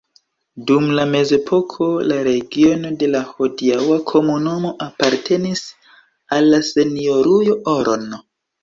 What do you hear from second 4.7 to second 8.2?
apartenis al la Senjorujo Oron.